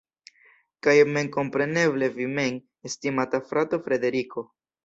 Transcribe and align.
Kaj 0.87 0.95
memkompreneble 1.17 2.09
vi 2.17 2.27
mem, 2.39 2.59
estimata 2.91 3.45
frato 3.51 3.85
Frederiko. 3.89 4.49